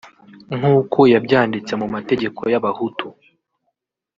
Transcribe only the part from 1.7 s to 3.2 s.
mu mategeko y’abahutu